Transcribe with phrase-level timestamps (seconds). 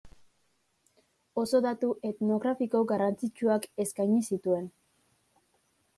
[1.41, 4.65] Oso datu etnografiko garrantzitsuak eskaini zituen.